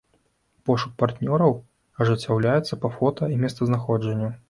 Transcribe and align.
Пошук 0.69 0.95
партнёраў 1.01 1.53
ажыццяўляецца 2.01 2.83
па 2.87 2.95
фота 2.99 3.33
і 3.37 3.43
месцазнаходжанню. 3.47 4.37